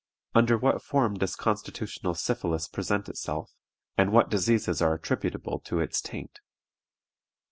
[0.33, 3.53] Under what form does constitutional syphilis present itself,
[3.95, 6.39] and what diseases are attributable to its taint?